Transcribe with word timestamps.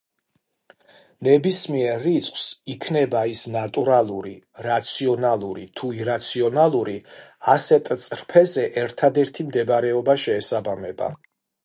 ნებისმიერ 1.25 1.99
რიცხვს 2.05 2.45
იქნება 2.75 3.21
ის 3.33 3.41
ნატურალური, 3.55 4.33
რაციონალური 4.69 5.67
თუ 5.81 5.91
ირაციონალური 6.01 6.97
ასეთ 7.57 7.95
წრფეზე 8.07 8.69
ერთადერთი 8.85 9.47
მდებარეობა 9.51 10.17
შეესაბამება. 10.25 11.17